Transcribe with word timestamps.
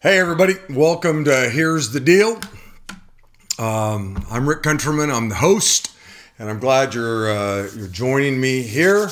Hey, 0.00 0.20
everybody, 0.20 0.54
welcome 0.70 1.24
to 1.24 1.50
Here's 1.50 1.90
the 1.90 1.98
Deal. 1.98 2.38
Um, 3.58 4.24
I'm 4.30 4.48
Rick 4.48 4.62
Countryman, 4.62 5.10
I'm 5.10 5.28
the 5.28 5.34
host, 5.34 5.90
and 6.38 6.48
I'm 6.48 6.60
glad 6.60 6.94
you're, 6.94 7.28
uh, 7.28 7.68
you're 7.76 7.88
joining 7.88 8.40
me 8.40 8.62
here. 8.62 9.10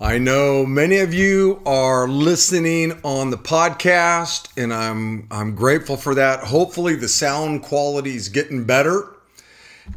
I 0.00 0.16
know 0.16 0.64
many 0.64 1.00
of 1.00 1.12
you 1.12 1.60
are 1.66 2.08
listening 2.08 2.98
on 3.04 3.28
the 3.28 3.36
podcast, 3.36 4.48
and 4.56 4.72
I'm, 4.72 5.28
I'm 5.30 5.54
grateful 5.54 5.98
for 5.98 6.14
that. 6.14 6.40
Hopefully, 6.40 6.94
the 6.94 7.06
sound 7.06 7.62
quality 7.62 8.16
is 8.16 8.30
getting 8.30 8.64
better. 8.64 9.10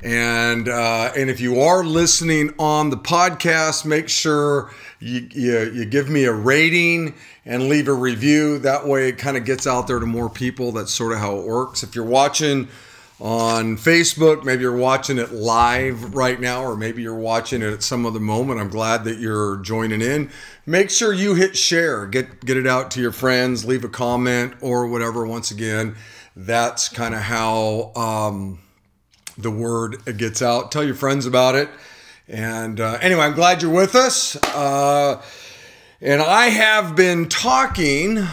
And 0.03 0.67
uh, 0.67 1.11
and 1.15 1.29
if 1.29 1.39
you 1.39 1.61
are 1.61 1.83
listening 1.83 2.53
on 2.57 2.89
the 2.89 2.97
podcast, 2.97 3.85
make 3.85 4.09
sure 4.09 4.73
you, 4.99 5.27
you, 5.31 5.71
you 5.73 5.85
give 5.85 6.09
me 6.09 6.23
a 6.23 6.33
rating 6.33 7.13
and 7.45 7.69
leave 7.69 7.87
a 7.87 7.93
review. 7.93 8.57
That 8.59 8.87
way, 8.87 9.09
it 9.09 9.17
kind 9.19 9.37
of 9.37 9.45
gets 9.45 9.67
out 9.67 9.87
there 9.87 9.99
to 9.99 10.05
more 10.05 10.29
people. 10.29 10.71
That's 10.71 10.91
sort 10.91 11.11
of 11.13 11.19
how 11.19 11.37
it 11.37 11.45
works. 11.45 11.83
If 11.83 11.93
you're 11.93 12.03
watching 12.03 12.67
on 13.19 13.77
Facebook, 13.77 14.43
maybe 14.43 14.63
you're 14.63 14.75
watching 14.75 15.19
it 15.19 15.31
live 15.31 16.15
right 16.15 16.39
now, 16.39 16.63
or 16.63 16.75
maybe 16.75 17.03
you're 17.03 17.13
watching 17.13 17.61
it 17.61 17.71
at 17.71 17.83
some 17.83 18.03
other 18.03 18.19
moment. 18.19 18.59
I'm 18.59 18.69
glad 18.69 19.03
that 19.03 19.19
you're 19.19 19.57
joining 19.57 20.01
in. 20.01 20.31
Make 20.65 20.89
sure 20.89 21.13
you 21.13 21.35
hit 21.35 21.55
share, 21.55 22.07
get 22.07 22.43
get 22.43 22.57
it 22.57 22.65
out 22.65 22.89
to 22.91 23.01
your 23.01 23.11
friends, 23.11 23.65
leave 23.65 23.83
a 23.83 23.89
comment 23.89 24.55
or 24.61 24.87
whatever. 24.87 25.27
Once 25.27 25.51
again, 25.51 25.95
that's 26.35 26.89
kind 26.89 27.13
of 27.13 27.21
how. 27.21 27.91
Um, 27.95 28.59
the 29.37 29.51
word 29.51 30.03
gets 30.17 30.41
out. 30.41 30.71
Tell 30.71 30.83
your 30.83 30.95
friends 30.95 31.25
about 31.25 31.55
it. 31.55 31.69
And 32.27 32.79
uh, 32.79 32.97
anyway, 33.01 33.21
I'm 33.21 33.33
glad 33.33 33.61
you're 33.61 33.71
with 33.71 33.95
us. 33.95 34.35
Uh, 34.55 35.21
and 35.99 36.21
I 36.21 36.47
have 36.47 36.95
been 36.95 37.29
talking 37.29 38.25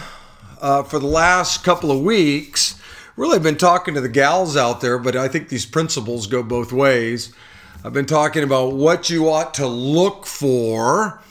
uh, 0.61 0.83
for 0.83 0.99
the 0.99 1.07
last 1.07 1.63
couple 1.63 1.91
of 1.91 2.01
weeks. 2.01 2.79
Really 3.15 3.35
I've 3.35 3.43
been 3.43 3.57
talking 3.57 3.93
to 3.95 4.01
the 4.01 4.09
gals 4.09 4.55
out 4.55 4.81
there, 4.81 4.97
but 4.97 5.15
I 5.15 5.27
think 5.27 5.49
these 5.49 5.65
principles 5.65 6.27
go 6.27 6.41
both 6.41 6.71
ways. 6.71 7.33
I've 7.83 7.93
been 7.93 8.05
talking 8.05 8.43
about 8.43 8.73
what 8.73 9.09
you 9.09 9.29
ought 9.29 9.53
to 9.55 9.67
look 9.67 10.25
for 10.25 11.21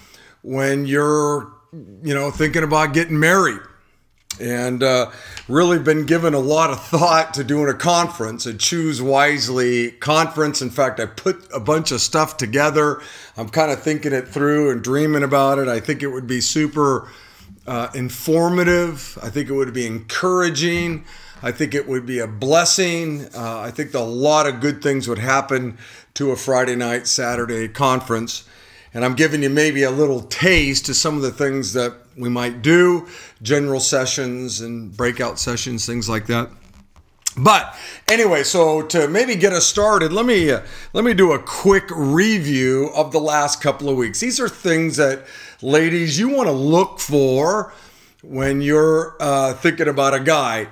when 0.42 0.86
you're, 0.86 1.52
you 1.72 2.14
know, 2.14 2.30
thinking 2.30 2.62
about 2.62 2.92
getting 2.92 3.19
married 3.19 3.61
and 4.41 4.83
uh, 4.83 5.11
really 5.48 5.78
been 5.78 6.06
given 6.06 6.34
a 6.34 6.39
lot 6.39 6.70
of 6.70 6.83
thought 6.84 7.34
to 7.34 7.44
doing 7.44 7.69
a 7.69 7.75
conference, 7.75 8.47
a 8.47 8.55
Choose 8.55 9.00
Wisely 9.03 9.92
conference. 9.92 10.62
In 10.62 10.70
fact, 10.70 11.00
I 11.00 11.06
put 11.06 11.48
a 11.55 11.61
bunch 11.61 11.92
of 11.92 12.00
stuff 12.00 12.36
together. 12.36 13.00
I'm 13.36 13.48
kind 13.48 13.70
of 13.70 13.83
thinking 13.83 14.12
it 14.12 14.28
through 14.28 14.70
and 14.70 14.83
dreaming 14.83 15.22
about 15.22 15.58
it. 15.58 15.69
I 15.69 15.80
think 15.80 16.03
it 16.03 16.08
would 16.08 16.27
be 16.27 16.41
super 16.41 17.08
uh, 17.67 17.89
informative. 17.95 19.19
I 19.22 19.30
think 19.30 19.48
it 19.48 19.53
would 19.53 19.75
be 19.75 19.86
encouraging. 19.86 21.05
I 21.42 21.52
think 21.52 21.75
it 21.75 21.86
would 21.86 22.06
be 22.06 22.19
a 22.19 22.27
blessing. 22.27 23.27
Uh, 23.34 23.61
I 23.61 23.70
think 23.70 23.95
a 23.95 24.00
lot 24.00 24.47
of 24.47 24.61
good 24.61 24.83
things 24.83 25.06
would 25.06 25.19
happen 25.19 25.78
to 26.14 26.33
a 26.33 26.36
Friday 26.36 26.75
night, 26.75 27.06
Saturday 27.06 27.69
conference. 27.69 28.48
And 28.98 29.04
I'm 29.04 29.14
giving 29.14 29.44
you 29.44 29.48
maybe 29.48 29.84
a 29.84 29.92
little 29.92 30.22
taste 30.22 30.86
to 30.86 30.92
some 30.92 31.14
of 31.14 31.22
the 31.22 31.30
things 31.30 31.72
that 31.74 31.94
we 32.16 32.28
might 32.28 32.62
do, 32.62 33.06
general 33.40 33.78
sessions 33.78 34.60
and 34.60 34.96
breakout 34.96 35.38
sessions, 35.38 35.86
things 35.86 36.08
like 36.08 36.27
that. 36.27 36.50
But 37.36 37.77
anyway, 38.08 38.42
so 38.42 38.82
to 38.82 39.06
maybe 39.06 39.36
get 39.36 39.52
us 39.52 39.68
started, 39.68 40.12
let 40.12 40.27
me 40.27 40.50
uh, 40.50 40.62
let 40.94 41.05
me 41.05 41.14
do 41.14 41.30
a 41.30 41.38
quick 41.38 41.84
review 41.92 42.90
of 42.92 43.12
the 43.12 43.20
last 43.20 43.60
couple 43.60 43.88
of 43.88 43.96
weeks. 43.96 44.18
These 44.18 44.40
are 44.40 44.48
things 44.48 44.96
that 44.96 45.24
ladies 45.62 46.18
you 46.18 46.30
want 46.30 46.48
to 46.48 46.52
look 46.52 46.98
for 46.98 47.72
when 48.24 48.60
you're 48.60 49.16
uh, 49.20 49.55
thinking 49.55 49.86
about 49.86 50.12
a 50.12 50.18
guy. 50.18 50.66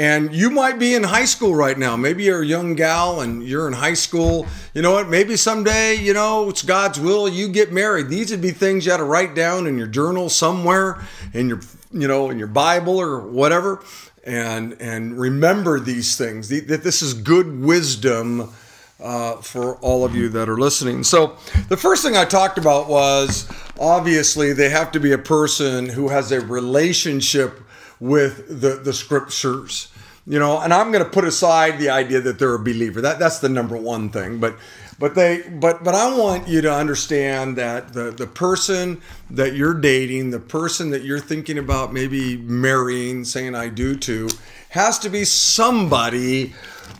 And 0.00 0.34
you 0.34 0.48
might 0.48 0.78
be 0.78 0.94
in 0.94 1.02
high 1.02 1.26
school 1.26 1.54
right 1.54 1.76
now. 1.76 1.94
Maybe 1.94 2.24
you're 2.24 2.40
a 2.40 2.46
young 2.46 2.74
gal 2.74 3.20
and 3.20 3.42
you're 3.42 3.66
in 3.66 3.74
high 3.74 3.92
school. 3.92 4.46
You 4.72 4.80
know 4.80 4.92
what? 4.92 5.10
Maybe 5.10 5.36
someday, 5.36 5.94
you 5.94 6.14
know, 6.14 6.48
it's 6.48 6.62
God's 6.62 6.98
will 6.98 7.28
you 7.28 7.48
get 7.48 7.70
married. 7.70 8.08
These 8.08 8.30
would 8.30 8.40
be 8.40 8.50
things 8.50 8.86
you 8.86 8.92
had 8.92 8.96
to 8.96 9.04
write 9.04 9.34
down 9.34 9.66
in 9.66 9.76
your 9.76 9.88
journal 9.88 10.30
somewhere, 10.30 11.04
in 11.34 11.50
your, 11.50 11.60
you 11.92 12.08
know, 12.08 12.30
in 12.30 12.38
your 12.38 12.48
Bible 12.48 12.98
or 12.98 13.20
whatever, 13.20 13.84
and 14.24 14.72
and 14.80 15.18
remember 15.18 15.78
these 15.78 16.16
things. 16.16 16.48
That 16.48 16.82
this 16.82 17.02
is 17.02 17.12
good 17.12 17.60
wisdom 17.60 18.54
uh, 19.00 19.36
for 19.42 19.76
all 19.82 20.06
of 20.06 20.14
you 20.14 20.30
that 20.30 20.48
are 20.48 20.56
listening. 20.56 21.04
So 21.04 21.36
the 21.68 21.76
first 21.76 22.02
thing 22.02 22.16
I 22.16 22.24
talked 22.24 22.56
about 22.56 22.88
was 22.88 23.46
obviously 23.78 24.54
they 24.54 24.70
have 24.70 24.92
to 24.92 24.98
be 24.98 25.12
a 25.12 25.18
person 25.18 25.90
who 25.90 26.08
has 26.08 26.32
a 26.32 26.40
relationship 26.40 27.60
with 28.00 28.62
the, 28.62 28.76
the 28.82 28.94
scriptures 28.94 29.89
you 30.26 30.38
know 30.38 30.60
and 30.60 30.72
i'm 30.72 30.92
going 30.92 31.04
to 31.04 31.10
put 31.10 31.24
aside 31.24 31.78
the 31.78 31.90
idea 31.90 32.20
that 32.20 32.38
they're 32.38 32.54
a 32.54 32.58
believer. 32.58 33.00
That 33.00 33.18
that's 33.18 33.38
the 33.38 33.48
number 33.48 33.76
one 33.76 34.10
thing. 34.10 34.38
But 34.38 34.56
but 34.98 35.14
they 35.14 35.42
but 35.48 35.82
but 35.82 35.94
i 35.94 36.16
want 36.16 36.46
you 36.46 36.60
to 36.60 36.72
understand 36.72 37.56
that 37.56 37.94
the 37.94 38.10
the 38.10 38.26
person 38.26 39.00
that 39.30 39.54
you're 39.54 39.74
dating 39.74 40.30
the 40.30 40.38
person 40.38 40.90
that 40.90 41.02
you're 41.02 41.18
thinking 41.18 41.56
about 41.56 41.92
maybe 41.92 42.36
marrying 42.36 43.24
saying 43.24 43.54
i 43.54 43.68
do 43.68 43.96
to 43.96 44.28
has 44.68 44.98
to 44.98 45.08
be 45.08 45.24
somebody 45.24 46.52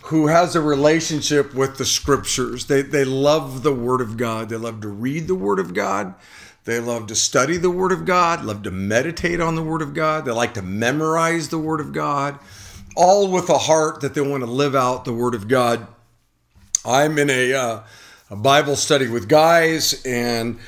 who 0.05 0.27
has 0.27 0.55
a 0.55 0.61
relationship 0.61 1.53
with 1.53 1.77
the 1.77 1.85
scriptures. 1.85 2.65
They 2.65 2.81
they 2.81 3.05
love 3.05 3.61
the 3.61 3.73
word 3.73 4.01
of 4.01 4.17
god. 4.17 4.49
They 4.49 4.57
love 4.57 4.81
to 4.81 4.89
read 4.89 5.27
the 5.27 5.35
word 5.35 5.59
of 5.59 5.73
god. 5.73 6.15
They 6.63 6.79
love 6.79 7.07
to 7.07 7.15
study 7.15 7.57
the 7.57 7.71
Word 7.71 7.91
of 7.91 8.05
God, 8.05 8.45
love 8.45 8.61
to 8.63 8.71
meditate 8.71 9.41
on 9.41 9.55
the 9.55 9.63
Word 9.63 9.81
of 9.81 9.95
God. 9.95 10.25
They 10.25 10.31
like 10.31 10.53
to 10.53 10.61
memorize 10.61 11.49
the 11.49 11.57
Word 11.57 11.79
of 11.79 11.91
God, 11.91 12.37
all 12.95 13.31
with 13.31 13.49
a 13.49 13.57
heart 13.57 14.01
that 14.01 14.13
they 14.13 14.21
want 14.21 14.43
to 14.43 14.49
live 14.49 14.75
out 14.75 15.05
the 15.05 15.13
Word 15.13 15.35
of 15.35 15.47
God. 15.47 15.87
I'm 16.85 17.17
in 17.17 17.29
a, 17.29 17.53
uh, 17.53 17.83
a 18.29 18.35
Bible 18.35 18.75
study 18.75 19.07
with 19.07 19.27
guys, 19.27 20.03
and 20.05 20.59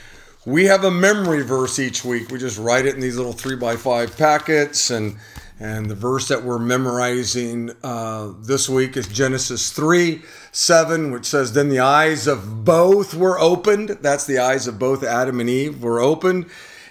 we 0.46 0.66
have 0.66 0.84
a 0.84 0.92
memory 0.92 1.44
verse 1.44 1.80
each 1.80 2.04
week. 2.06 2.30
We 2.30 2.40
just 2.40 2.60
write 2.60 2.86
it 2.86 2.96
in 2.96 3.02
these 3.02 3.18
little 3.18 3.34
three 3.34 3.56
by 3.56 3.76
five 3.76 4.18
packets, 4.18 4.90
and 4.90 5.18
and 5.60 5.90
the 5.90 5.96
verse 5.96 6.28
that 6.28 6.44
we're 6.44 6.60
memorizing 6.60 7.72
uh, 7.84 8.34
this 8.40 8.68
week 8.68 8.98
is 8.98 9.08
Genesis 9.08 9.72
3 9.72 10.22
7, 10.52 11.12
which 11.12 11.26
says, 11.26 11.54
Then 11.54 11.70
the 11.70 11.80
eyes 11.80 12.28
of 12.28 12.66
both 12.66 13.14
were 13.14 13.40
opened. 13.40 13.90
That's 14.02 14.26
the 14.26 14.40
eyes 14.40 14.68
of 14.68 14.78
both 14.78 15.04
Adam 15.04 15.40
and 15.40 15.50
Eve 15.50 15.82
were 15.82 16.02
opened. 16.02 16.48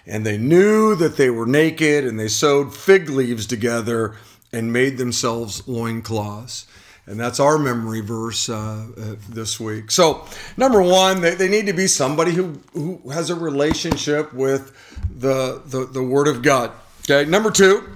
And 0.07 0.25
they 0.25 0.39
knew 0.39 0.95
that 0.97 1.17
they 1.17 1.29
were 1.29 1.47
naked, 1.47 2.07
and 2.07 2.19
they 2.19 2.29
sewed 2.29 2.73
fig 2.73 3.11
leaves 3.11 3.47
together 3.47 4.17
and 4.53 4.73
made 4.73 4.99
themselves 4.99 5.67
loincloths. 5.67 6.67
And 7.07 7.19
that's 7.19 7.41
our 7.41 7.59
memory 7.59 8.01
verse 8.01 8.49
uh, 8.49 8.87
uh, 8.97 9.15
this 9.29 9.59
week. 9.59 9.91
So, 9.91 10.25
number 10.57 10.81
one, 10.81 11.21
they, 11.21 11.35
they 11.35 11.49
need 11.49 11.67
to 11.67 11.73
be 11.73 11.89
somebody 11.89 12.31
who, 12.31 12.61
who 12.75 13.11
has 13.11 13.29
a 13.29 13.35
relationship 13.35 14.33
with 14.33 14.73
the, 15.11 15.63
the, 15.67 15.87
the 15.87 16.03
Word 16.03 16.29
of 16.29 16.43
God. 16.43 16.71
Okay, 17.03 17.29
number 17.29 17.51
two, 17.51 17.89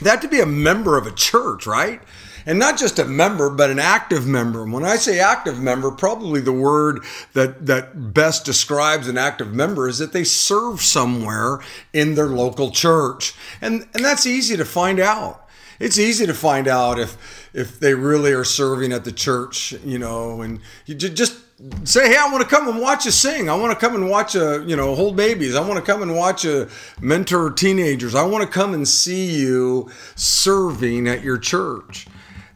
they 0.00 0.10
have 0.10 0.20
to 0.20 0.28
be 0.28 0.40
a 0.40 0.46
member 0.46 0.96
of 0.96 1.06
a 1.06 1.10
church, 1.10 1.66
right? 1.66 2.00
And 2.46 2.58
not 2.58 2.78
just 2.78 2.98
a 2.98 3.04
member, 3.04 3.50
but 3.50 3.70
an 3.70 3.78
active 3.78 4.26
member. 4.26 4.62
And 4.62 4.72
when 4.72 4.84
I 4.84 4.96
say 4.96 5.18
active 5.18 5.60
member, 5.60 5.90
probably 5.90 6.40
the 6.40 6.52
word 6.52 7.00
that, 7.34 7.66
that 7.66 8.14
best 8.14 8.44
describes 8.44 9.08
an 9.08 9.18
active 9.18 9.52
member 9.52 9.88
is 9.88 9.98
that 9.98 10.12
they 10.12 10.24
serve 10.24 10.80
somewhere 10.80 11.60
in 11.92 12.14
their 12.14 12.28
local 12.28 12.70
church. 12.70 13.34
And, 13.60 13.86
and 13.92 14.04
that's 14.04 14.24
easy 14.24 14.56
to 14.56 14.64
find 14.64 15.00
out. 15.00 15.39
It's 15.80 15.98
easy 15.98 16.26
to 16.26 16.34
find 16.34 16.68
out 16.68 16.98
if 16.98 17.48
if 17.52 17.80
they 17.80 17.94
really 17.94 18.32
are 18.32 18.44
serving 18.44 18.92
at 18.92 19.04
the 19.04 19.10
church, 19.10 19.72
you 19.84 19.98
know, 19.98 20.42
and 20.42 20.60
you 20.86 20.94
just 20.94 21.40
say, 21.84 22.08
hey, 22.08 22.16
I 22.16 22.30
want 22.30 22.42
to 22.42 22.48
come 22.48 22.68
and 22.68 22.80
watch 22.80 23.04
you 23.04 23.10
sing. 23.10 23.48
I 23.48 23.56
want 23.56 23.72
to 23.72 23.86
come 23.86 23.94
and 23.94 24.08
watch 24.08 24.34
a, 24.34 24.64
you 24.66 24.76
know, 24.76 24.94
hold 24.94 25.16
babies. 25.16 25.54
I 25.54 25.66
want 25.66 25.84
to 25.84 25.92
come 25.92 26.02
and 26.02 26.14
watch 26.14 26.44
a 26.44 26.68
mentor 27.00 27.50
teenagers. 27.50 28.14
I 28.14 28.24
want 28.24 28.44
to 28.44 28.50
come 28.50 28.72
and 28.72 28.86
see 28.86 29.36
you 29.36 29.90
serving 30.14 31.08
at 31.08 31.22
your 31.22 31.38
church. 31.38 32.06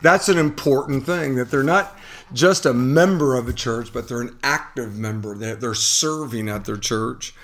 That's 0.00 0.28
an 0.28 0.38
important 0.38 1.04
thing 1.06 1.34
that 1.36 1.50
they're 1.50 1.62
not 1.62 1.98
just 2.32 2.66
a 2.66 2.72
member 2.72 3.36
of 3.36 3.48
a 3.48 3.52
church, 3.52 3.92
but 3.92 4.08
they're 4.08 4.22
an 4.22 4.36
active 4.42 4.96
member. 4.96 5.34
They're 5.34 5.74
serving 5.74 6.48
at 6.48 6.64
their 6.64 6.76
church. 6.76 7.34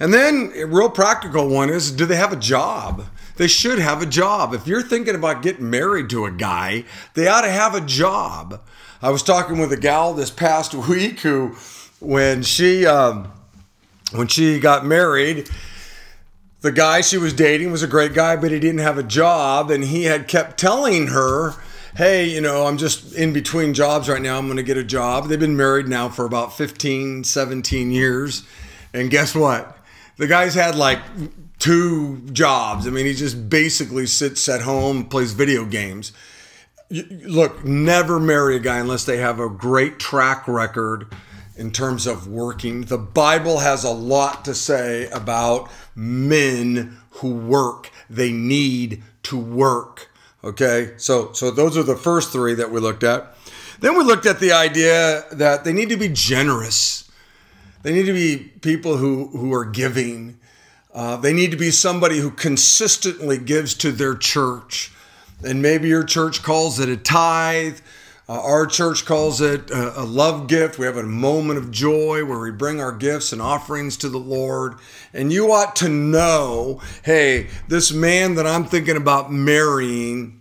And 0.00 0.14
then 0.14 0.52
a 0.54 0.64
real 0.64 0.90
practical 0.90 1.48
one 1.48 1.70
is 1.70 1.90
do 1.90 2.06
they 2.06 2.16
have 2.16 2.32
a 2.32 2.36
job? 2.36 3.04
They 3.38 3.46
should 3.46 3.78
have 3.78 4.02
a 4.02 4.06
job. 4.06 4.52
If 4.52 4.66
you're 4.66 4.82
thinking 4.82 5.14
about 5.14 5.42
getting 5.42 5.70
married 5.70 6.10
to 6.10 6.26
a 6.26 6.30
guy, 6.30 6.84
they 7.14 7.28
ought 7.28 7.42
to 7.42 7.50
have 7.50 7.72
a 7.72 7.80
job. 7.80 8.60
I 9.00 9.10
was 9.10 9.22
talking 9.22 9.58
with 9.58 9.72
a 9.72 9.76
gal 9.76 10.12
this 10.12 10.30
past 10.30 10.74
week 10.88 11.20
who, 11.20 11.56
when 12.00 12.42
she 12.42 12.84
um, 12.84 13.32
when 14.12 14.26
she 14.26 14.58
got 14.58 14.84
married, 14.84 15.48
the 16.62 16.72
guy 16.72 17.00
she 17.00 17.16
was 17.16 17.32
dating 17.32 17.70
was 17.70 17.82
a 17.82 17.86
great 17.86 18.12
guy, 18.12 18.34
but 18.34 18.50
he 18.50 18.58
didn't 18.58 18.80
have 18.80 18.98
a 18.98 19.04
job, 19.04 19.70
and 19.70 19.84
he 19.84 20.04
had 20.04 20.26
kept 20.26 20.58
telling 20.58 21.08
her, 21.08 21.54
"Hey, 21.96 22.28
you 22.28 22.40
know, 22.40 22.66
I'm 22.66 22.76
just 22.76 23.14
in 23.14 23.32
between 23.32 23.72
jobs 23.72 24.08
right 24.08 24.20
now. 24.20 24.36
I'm 24.36 24.46
going 24.46 24.56
to 24.56 24.64
get 24.64 24.76
a 24.76 24.84
job." 24.84 25.28
They've 25.28 25.38
been 25.38 25.56
married 25.56 25.86
now 25.86 26.08
for 26.08 26.24
about 26.24 26.56
15, 26.56 27.22
17 27.22 27.92
years, 27.92 28.42
and 28.92 29.10
guess 29.10 29.32
what? 29.32 29.77
The 30.18 30.26
guy's 30.26 30.54
had 30.54 30.74
like 30.74 31.00
two 31.58 32.18
jobs. 32.32 32.86
I 32.86 32.90
mean, 32.90 33.06
he 33.06 33.14
just 33.14 33.48
basically 33.48 34.06
sits 34.06 34.48
at 34.48 34.62
home, 34.62 35.06
plays 35.06 35.32
video 35.32 35.64
games. 35.64 36.12
Look, 36.90 37.64
never 37.64 38.18
marry 38.18 38.56
a 38.56 38.60
guy 38.60 38.78
unless 38.78 39.04
they 39.04 39.18
have 39.18 39.40
a 39.40 39.48
great 39.48 39.98
track 39.98 40.48
record 40.48 41.12
in 41.56 41.70
terms 41.70 42.06
of 42.06 42.26
working. 42.26 42.82
The 42.82 42.98
Bible 42.98 43.58
has 43.58 43.84
a 43.84 43.90
lot 43.90 44.44
to 44.44 44.54
say 44.54 45.08
about 45.10 45.70
men 45.94 46.98
who 47.10 47.34
work. 47.34 47.90
They 48.08 48.32
need 48.32 49.02
to 49.24 49.38
work. 49.38 50.10
Okay? 50.42 50.94
So 50.96 51.32
so 51.32 51.50
those 51.50 51.76
are 51.76 51.82
the 51.82 51.96
first 51.96 52.32
3 52.32 52.54
that 52.54 52.70
we 52.70 52.80
looked 52.80 53.04
at. 53.04 53.36
Then 53.80 53.96
we 53.96 54.04
looked 54.04 54.26
at 54.26 54.40
the 54.40 54.52
idea 54.52 55.24
that 55.32 55.64
they 55.64 55.72
need 55.72 55.90
to 55.90 55.96
be 55.96 56.08
generous. 56.08 57.07
They 57.82 57.92
need 57.92 58.06
to 58.06 58.12
be 58.12 58.36
people 58.60 58.96
who 58.96 59.28
who 59.28 59.52
are 59.52 59.64
giving. 59.64 60.38
Uh, 60.92 61.16
they 61.16 61.32
need 61.32 61.50
to 61.50 61.56
be 61.56 61.70
somebody 61.70 62.18
who 62.18 62.30
consistently 62.30 63.38
gives 63.38 63.74
to 63.74 63.92
their 63.92 64.16
church. 64.16 64.90
And 65.44 65.62
maybe 65.62 65.88
your 65.88 66.02
church 66.02 66.42
calls 66.42 66.80
it 66.80 66.88
a 66.88 66.96
tithe. 66.96 67.78
Uh, 68.28 68.42
our 68.42 68.66
church 68.66 69.06
calls 69.06 69.40
it 69.40 69.70
a, 69.70 70.02
a, 70.02 70.04
love 70.04 70.48
gift. 70.48 70.78
We 70.78 70.84
have 70.84 70.96
a 70.96 71.02
moment 71.02 71.58
of 71.58 71.70
joy 71.70 72.24
where 72.24 72.38
we 72.38 72.50
bring 72.50 72.80
our 72.80 72.92
gifts 72.92 73.32
and 73.32 73.40
offerings 73.40 73.96
to 73.98 74.08
the 74.08 74.18
Lord. 74.18 74.74
And 75.14 75.32
you 75.32 75.52
ought 75.52 75.76
to 75.76 75.88
know 75.88 76.82
hey, 77.04 77.48
this 77.68 77.92
man 77.92 78.34
that 78.34 78.46
I'm 78.46 78.64
thinking 78.64 78.96
about 78.96 79.32
marrying 79.32 80.40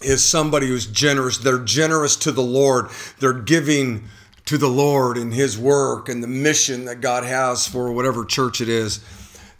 is 0.00 0.24
somebody 0.24 0.68
who's 0.68 0.86
generous. 0.86 1.38
They're 1.38 1.58
generous 1.58 2.16
to 2.16 2.32
the 2.32 2.42
Lord, 2.42 2.86
they're 3.18 3.32
giving 3.32 4.04
to 4.46 4.58
the 4.58 4.68
Lord 4.68 5.16
and 5.16 5.32
His 5.32 5.58
work 5.58 6.08
and 6.08 6.22
the 6.22 6.28
mission 6.28 6.84
that 6.86 7.00
God 7.00 7.24
has 7.24 7.66
for 7.66 7.92
whatever 7.92 8.24
church 8.24 8.60
it 8.60 8.68
is 8.68 9.04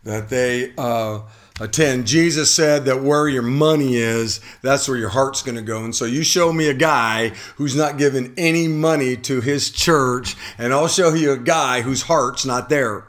that 0.05 0.29
they. 0.29 0.73
Uh, 0.77 1.21
attend. 1.61 2.07
Jesus 2.07 2.53
said 2.53 2.87
that 2.87 3.03
where 3.03 3.29
your 3.29 3.43
money 3.43 3.97
is, 3.97 4.41
that's 4.63 4.89
where 4.89 4.97
your 4.97 5.11
heart's 5.11 5.43
going 5.43 5.57
to 5.57 5.63
go. 5.63 5.85
And 5.85 5.95
so 5.95 6.05
you 6.05 6.25
show 6.25 6.53
me 6.53 6.69
a 6.69 6.75
guy 6.75 7.29
who's 7.57 7.77
not 7.77 7.99
giving 7.99 8.35
any 8.37 8.69
money 8.69 9.17
to 9.19 9.41
his 9.41 9.71
church, 9.71 10.35
and 10.59 10.73
I'll 10.73 10.89
show 10.89 11.15
you 11.15 11.33
a 11.33 11.39
guy 11.39 11.83
whose 11.83 12.03
heart's 12.03 12.45
not 12.45 12.69
there 12.69 13.05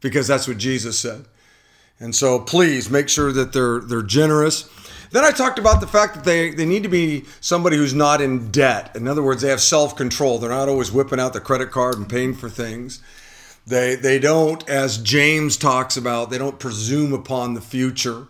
because 0.00 0.26
that's 0.26 0.48
what 0.48 0.58
Jesus 0.58 0.98
said. 0.98 1.26
And 1.98 2.14
so 2.14 2.38
please 2.38 2.88
make 2.88 3.10
sure 3.10 3.30
that 3.32 3.52
they're 3.52 3.80
they're 3.80 4.02
generous. 4.02 4.68
Then 5.12 5.24
I 5.24 5.32
talked 5.32 5.58
about 5.58 5.80
the 5.80 5.86
fact 5.86 6.14
that 6.14 6.24
they, 6.24 6.50
they 6.50 6.64
need 6.66 6.84
to 6.84 6.88
be 6.88 7.24
somebody 7.40 7.76
who's 7.76 7.94
not 7.94 8.20
in 8.20 8.50
debt. 8.50 8.94
In 8.94 9.08
other 9.08 9.22
words, 9.22 9.42
they 9.42 9.48
have 9.48 9.60
self 9.60 9.96
control. 9.96 10.38
They're 10.38 10.50
not 10.50 10.68
always 10.68 10.92
whipping 10.92 11.20
out 11.20 11.32
the 11.32 11.40
credit 11.40 11.70
card 11.70 11.96
and 11.96 12.08
paying 12.08 12.34
for 12.34 12.48
things. 12.48 13.00
They, 13.66 13.94
they 13.94 14.18
don't, 14.18 14.66
as 14.68 14.98
James 14.98 15.56
talks 15.56 15.96
about, 15.96 16.30
they 16.30 16.38
don't 16.38 16.58
presume 16.58 17.12
upon 17.12 17.54
the 17.54 17.60
future. 17.60 18.28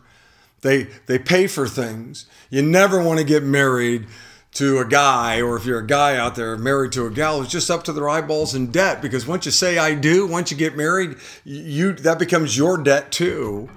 They, 0.63 0.85
they 1.07 1.19
pay 1.19 1.47
for 1.47 1.69
things. 1.69 2.27
You 2.51 2.63
never 2.63 3.03
want 3.03 3.19
to 3.19 3.25
get 3.25 3.43
married 3.43 4.07
to 4.53 4.79
a 4.79 4.85
guy, 4.85 5.41
or 5.41 5.57
if 5.57 5.65
you're 5.65 5.79
a 5.79 5.87
guy 5.87 6.17
out 6.17 6.35
there 6.35 6.57
married 6.57 6.93
to 6.93 7.07
a 7.07 7.11
gal 7.11 7.39
who's 7.41 7.53
just 7.53 7.71
up 7.71 7.85
to 7.85 7.93
their 7.93 8.09
eyeballs 8.09 8.55
in 8.55 8.71
debt, 8.73 9.01
because 9.01 9.27
once 9.27 9.47
you 9.47 9.53
say 9.53 9.79
I 9.79 9.95
do, 9.95 10.27
once 10.27 10.51
you 10.51 10.57
get 10.57 10.77
married, 10.77 11.17
you 11.45 11.93
that 11.93 12.19
becomes 12.19 12.57
your 12.57 12.77
debt 12.77 13.13
too, 13.13 13.71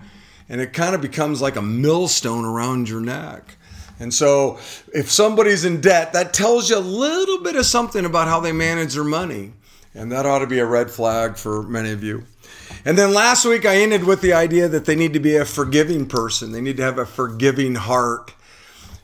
and 0.50 0.62
it 0.62 0.74
kind 0.74 0.95
of 0.95 1.01
becomes 1.01 1.42
like 1.42 1.56
a 1.56 1.62
millstone 1.62 2.45
around 2.45 2.90
your 2.90 3.01
neck. 3.01 3.56
And 4.00 4.13
so, 4.13 4.57
if 4.94 5.12
somebody's 5.12 5.66
in 5.66 5.80
debt, 5.80 6.13
that 6.13 6.34
tells 6.34 6.69
you 6.69 6.78
a 6.78 6.80
little 6.80 7.42
bit 7.42 7.56
of 7.56 7.66
something 7.66 8.06
about 8.06 8.28
how 8.28 8.40
they 8.40 8.51
manage 8.51 8.95
their 8.95 9.04
money. 9.04 9.54
And 9.94 10.12
that 10.12 10.25
ought 10.25 10.40
to 10.40 10.48
be 10.48 10.60
a 10.60 10.66
red 10.66 10.90
flag 10.90 11.38
for 11.38 11.63
many 11.63 11.92
of 11.92 12.04
you. 12.04 12.25
And 12.86 12.98
then 12.98 13.13
last 13.13 13.45
week 13.45 13.66
I 13.66 13.78
ended 13.78 14.04
with 14.04 14.22
the 14.22 14.34
idea 14.34 14.68
that 14.68 14.86
they 14.86 14.95
need 14.95 15.13
to 15.13 15.19
be 15.19 15.36
a 15.36 15.45
forgiving 15.45 16.07
person. 16.07 16.51
They 16.51 16.62
need 16.62 16.78
to 16.78 16.84
have 16.84 16.98
a 16.98 17.06
forgiving 17.06 17.75
heart. 17.75 18.34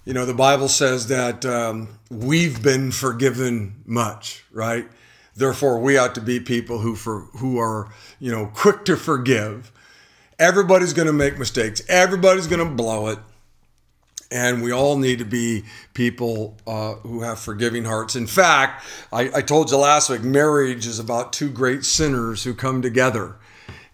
You 0.06 0.14
know, 0.14 0.26
the 0.26 0.34
Bible 0.34 0.68
says 0.68 1.08
that 1.08 1.46
um, 1.46 2.00
we've 2.10 2.62
been 2.64 2.92
forgiven 2.92 3.84
much, 3.86 4.44
right? 4.52 4.88
Therefore, 5.36 5.80
we 5.80 5.98
ought 5.98 6.16
to 6.16 6.22
be 6.22 6.40
people 6.40 6.80
who 6.80 6.96
for 6.96 7.22
who 7.38 7.60
are 7.60 7.94
you 8.20 8.32
know 8.32 8.48
quick 8.48 8.84
to 8.86 8.98
forgive. 8.98 9.72
Everybody's 10.40 10.94
going 10.94 11.08
to 11.08 11.14
make 11.14 11.38
mistakes. 11.38 11.82
Everybody's 11.90 12.48
going 12.48 12.66
to 12.66 12.74
blow 12.74 13.08
it. 13.08 13.20
And 14.32 14.62
we 14.64 14.72
all 14.72 14.98
need 14.98 15.20
to 15.20 15.26
be 15.26 15.66
people 15.94 16.56
uh, 16.66 16.94
who 16.96 17.22
have 17.22 17.40
forgiving 17.40 17.84
hearts. 17.84 18.16
In 18.16 18.28
fact, 18.28 18.86
I, 19.12 19.30
I 19.36 19.42
told 19.42 19.70
you 19.70 19.78
last 19.78 20.10
week, 20.10 20.22
marriage 20.22 20.86
is 20.88 21.00
about 21.00 21.34
two 21.34 21.50
great 21.50 21.84
sinners 21.84 22.44
who 22.44 22.54
come 22.54 22.82
together. 22.82 23.36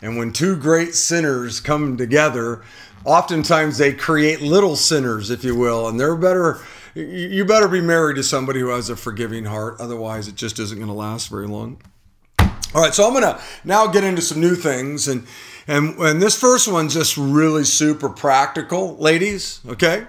And 0.01 0.17
when 0.17 0.33
two 0.33 0.55
great 0.55 0.93
sinners 0.93 1.61
come 1.61 1.97
together, 1.97 2.63
oftentimes 3.05 3.77
they 3.77 3.93
create 3.93 4.41
little 4.41 4.75
sinners, 4.75 5.31
if 5.31 5.43
you 5.43 5.55
will, 5.55 5.87
and 5.87 5.99
they're 5.99 6.17
better. 6.17 6.59
You 6.93 7.45
better 7.45 7.69
be 7.69 7.81
married 7.81 8.17
to 8.17 8.23
somebody 8.23 8.59
who 8.59 8.67
has 8.67 8.89
a 8.89 8.95
forgiving 8.95 9.45
heart. 9.45 9.77
Otherwise, 9.79 10.27
it 10.27 10.35
just 10.35 10.59
isn't 10.59 10.77
going 10.77 10.89
to 10.89 10.93
last 10.93 11.29
very 11.29 11.47
long. 11.47 11.81
All 12.39 12.81
right, 12.81 12.93
so 12.93 13.07
I'm 13.07 13.13
going 13.13 13.23
to 13.23 13.41
now 13.63 13.87
get 13.87 14.03
into 14.03 14.21
some 14.21 14.41
new 14.41 14.55
things. 14.55 15.07
And, 15.07 15.25
and, 15.67 15.97
and 15.99 16.21
this 16.21 16.39
first 16.39 16.67
one's 16.67 16.93
just 16.93 17.17
really 17.17 17.63
super 17.63 18.09
practical, 18.09 18.95
ladies, 18.97 19.61
okay? 19.67 20.05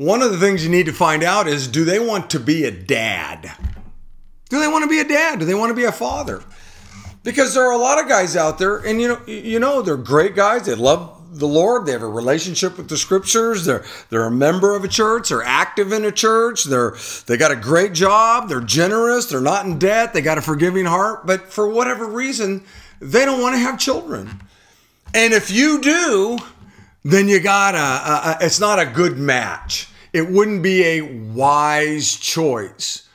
one 0.00 0.22
of 0.22 0.32
the 0.32 0.38
things 0.38 0.64
you 0.64 0.70
need 0.70 0.86
to 0.86 0.94
find 0.94 1.22
out 1.22 1.46
is 1.46 1.68
do 1.68 1.84
they 1.84 1.98
want 1.98 2.30
to 2.30 2.40
be 2.40 2.64
a 2.64 2.70
dad? 2.70 3.52
Do 4.48 4.58
they 4.58 4.66
want 4.66 4.82
to 4.82 4.88
be 4.88 4.98
a 4.98 5.04
dad? 5.04 5.38
Do 5.38 5.44
they 5.44 5.54
want 5.54 5.68
to 5.68 5.74
be 5.74 5.84
a 5.84 5.92
father? 5.92 6.42
Because 7.22 7.52
there 7.52 7.64
are 7.64 7.72
a 7.72 7.78
lot 7.78 8.00
of 8.00 8.08
guys 8.08 8.34
out 8.34 8.58
there, 8.58 8.78
and 8.78 8.98
you 8.98 9.08
know, 9.08 9.20
you 9.26 9.60
know, 9.60 9.82
they're 9.82 9.98
great 9.98 10.34
guys. 10.34 10.64
They 10.64 10.74
love 10.74 11.38
the 11.38 11.46
Lord. 11.46 11.84
They 11.84 11.92
have 11.92 12.02
a 12.02 12.08
relationship 12.08 12.78
with 12.78 12.88
the 12.88 12.96
Scriptures. 12.96 13.66
They're 13.66 13.84
they're 14.08 14.24
a 14.24 14.30
member 14.30 14.74
of 14.74 14.84
a 14.84 14.88
church. 14.88 15.28
They're 15.28 15.42
active 15.42 15.92
in 15.92 16.06
a 16.06 16.12
church. 16.12 16.64
They're 16.64 16.96
they 17.26 17.36
got 17.36 17.50
a 17.50 17.56
great 17.56 17.92
job. 17.92 18.48
They're 18.48 18.62
generous. 18.62 19.26
They're 19.26 19.42
not 19.42 19.66
in 19.66 19.78
debt. 19.78 20.14
They 20.14 20.22
got 20.22 20.38
a 20.38 20.42
forgiving 20.42 20.86
heart. 20.86 21.26
But 21.26 21.52
for 21.52 21.68
whatever 21.68 22.06
reason, 22.06 22.64
they 23.00 23.26
don't 23.26 23.42
want 23.42 23.54
to 23.54 23.58
have 23.58 23.78
children. 23.78 24.40
And 25.14 25.34
if 25.34 25.50
you 25.50 25.80
do, 25.80 26.38
then 27.04 27.28
you 27.28 27.40
got 27.40 27.74
a, 27.74 27.78
a, 27.78 28.46
it's 28.46 28.60
not 28.60 28.78
a 28.78 28.86
good 28.86 29.18
match. 29.18 29.88
It 30.12 30.28
wouldn't 30.28 30.62
be 30.62 30.84
a 30.84 31.02
wise 31.02 32.16
choice. 32.16 33.08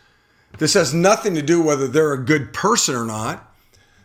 This 0.58 0.74
has 0.74 0.94
nothing 0.94 1.36
to 1.36 1.42
do 1.42 1.62
whether 1.62 1.88
they're 1.88 2.14
a 2.14 2.24
good 2.24 2.54
person 2.54 2.96
or 2.96 3.06
not. 3.06 3.54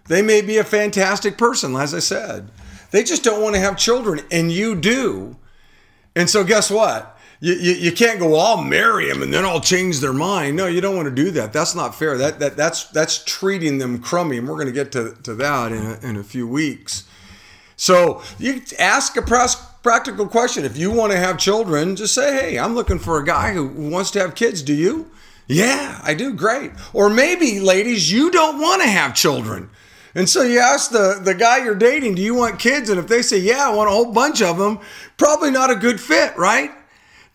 They 0.09 0.23
may 0.23 0.43
be 0.43 0.59
a 0.59 0.65
fantastic 0.65 1.39
person, 1.39 1.77
as 1.77 1.95
I 1.95 2.01
said. 2.01 2.51
They 2.91 3.05
just 3.05 3.23
don't 3.23 3.43
want 3.43 3.55
to 3.55 3.61
have 3.61 3.77
children, 3.77 4.21
and 4.33 4.51
you 4.51 4.75
do. 4.75 5.37
And 6.17 6.29
so, 6.29 6.43
guess 6.43 6.71
what? 6.71 7.17
You, 7.39 7.55
you, 7.55 7.73
you, 7.73 7.93
can't 7.93 8.19
go, 8.19 8.31
well, 8.31 8.41
I'll 8.41 8.63
marry 8.63 9.09
them 9.09 9.23
and 9.23 9.33
then 9.33 9.47
I'll 9.47 9.63
change 9.63 10.01
their 10.01 10.13
mind. 10.13 10.57
No, 10.57 10.67
you 10.67 10.83
don't 10.83 10.95
want 10.95 11.09
to 11.09 11.15
do 11.15 11.31
that. 11.31 11.55
That's 11.55 11.75
not 11.75 11.95
fair. 11.95 12.19
That, 12.19 12.39
that, 12.41 12.55
that's, 12.55 12.85
that's 12.85 13.25
treating 13.25 13.79
them 13.79 14.03
crummy. 14.03 14.37
And 14.37 14.47
we're 14.47 14.57
going 14.57 14.67
to 14.67 14.73
get 14.73 14.93
to, 14.93 15.15
to 15.23 15.35
that 15.37 15.73
in 15.73 15.87
a, 15.87 15.99
in 16.07 16.17
a 16.17 16.25
few 16.25 16.47
weeks. 16.47 17.09
So 17.81 18.23
you 18.39 18.61
ask 18.79 19.17
a 19.17 19.23
practical 19.23 20.29
question. 20.29 20.67
If 20.67 20.77
you 20.77 20.91
want 20.91 21.13
to 21.13 21.19
have 21.19 21.39
children, 21.39 21.97
just 21.97 22.13
say, 22.13 22.35
hey, 22.35 22.59
I'm 22.59 22.75
looking 22.75 22.99
for 22.99 23.19
a 23.19 23.25
guy 23.25 23.55
who 23.55 23.69
wants 23.69 24.11
to 24.11 24.21
have 24.21 24.35
kids. 24.35 24.61
Do 24.61 24.75
you? 24.75 25.11
Yeah, 25.47 25.99
I 26.05 26.13
do. 26.13 26.35
Great. 26.35 26.73
Or 26.93 27.09
maybe, 27.09 27.59
ladies, 27.59 28.13
you 28.13 28.31
don't 28.31 28.61
want 28.61 28.83
to 28.83 28.89
have 28.89 29.15
children. 29.15 29.71
And 30.15 30.29
so 30.29 30.43
you 30.43 30.59
ask 30.59 30.91
the, 30.91 31.23
the 31.25 31.33
guy 31.33 31.65
you're 31.65 31.75
dating, 31.75 32.17
do 32.17 32.23
you 32.23 32.35
want 32.35 32.59
kids? 32.59 32.91
And 32.91 33.01
if 33.01 33.07
they 33.09 33.23
say, 33.23 33.39
yeah, 33.39 33.71
I 33.71 33.75
want 33.75 33.89
a 33.89 33.93
whole 33.93 34.13
bunch 34.13 34.43
of 34.43 34.59
them, 34.59 34.81
probably 35.17 35.51
not 35.51 35.71
a 35.71 35.75
good 35.75 36.03
fit, 36.03 36.37
right? 36.37 36.71